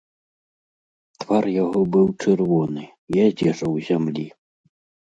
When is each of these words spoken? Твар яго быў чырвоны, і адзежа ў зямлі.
Твар 1.25 1.45
яго 1.63 1.79
быў 1.97 2.07
чырвоны, 2.25 2.83
і 2.89 3.15
адзежа 3.29 3.63
ў 3.75 3.91
зямлі. 3.93 4.27